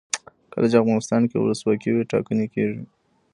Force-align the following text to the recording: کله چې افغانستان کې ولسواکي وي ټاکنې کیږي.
کله 0.51 0.67
چې 0.71 0.77
افغانستان 0.83 1.21
کې 1.29 1.37
ولسواکي 1.37 1.89
وي 1.91 2.03
ټاکنې 2.11 2.45
کیږي. 2.53 2.81